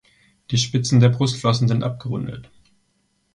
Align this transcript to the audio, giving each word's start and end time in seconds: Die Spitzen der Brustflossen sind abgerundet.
Die 0.49 0.57
Spitzen 0.57 0.99
der 0.99 1.09
Brustflossen 1.09 1.67
sind 1.67 1.83
abgerundet. 1.83 2.49